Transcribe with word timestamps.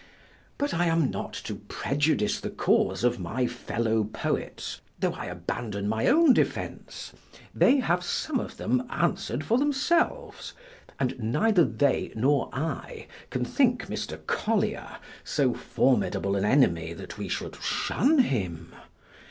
But 0.57 0.73
I 0.73 0.87
am 0.87 1.11
not 1.11 1.31
to 1.45 1.53
prejudice 1.57 2.39
the 2.39 2.49
cause 2.49 3.03
of 3.03 3.19
my 3.19 3.45
fellow 3.45 4.03
poets, 4.05 4.81
tho' 4.99 5.11
I 5.13 5.25
abandon 5.25 5.87
my 5.87 6.07
own 6.07 6.33
defense: 6.33 7.13
they 7.53 7.75
have 7.81 8.03
some 8.03 8.39
of 8.39 8.57
them 8.57 8.81
answer'd 8.89 9.43
for 9.45 9.59
themselves, 9.59 10.53
and 10.99 11.19
neither 11.19 11.63
they 11.63 12.13
nor 12.15 12.49
I 12.51 13.05
can 13.29 13.45
think 13.45 13.85
Mr. 13.89 14.25
Collier 14.25 14.97
so 15.23 15.53
formidable 15.53 16.35
an 16.35 16.45
enemy 16.45 16.93
that 16.93 17.19
we 17.19 17.27
should 17.27 17.55
shun 17.61 18.17
him. 18.17 18.73